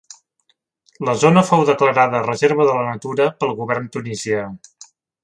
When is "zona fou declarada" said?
1.23-2.21